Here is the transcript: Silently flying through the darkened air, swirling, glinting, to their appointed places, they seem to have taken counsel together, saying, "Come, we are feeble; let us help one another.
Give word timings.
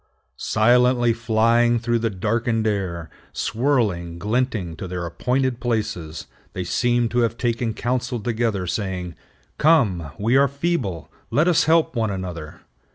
Silently 0.37 1.13
flying 1.13 1.77
through 1.77 1.99
the 1.99 2.09
darkened 2.09 2.65
air, 2.65 3.07
swirling, 3.33 4.17
glinting, 4.17 4.75
to 4.75 4.87
their 4.87 5.05
appointed 5.05 5.59
places, 5.59 6.25
they 6.53 6.63
seem 6.63 7.07
to 7.07 7.19
have 7.19 7.37
taken 7.37 7.71
counsel 7.71 8.19
together, 8.19 8.65
saying, 8.65 9.13
"Come, 9.59 10.09
we 10.17 10.35
are 10.37 10.47
feeble; 10.47 11.11
let 11.29 11.47
us 11.47 11.65
help 11.65 11.95
one 11.95 12.09
another. 12.09 12.61